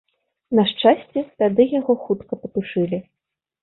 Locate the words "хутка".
2.09-2.33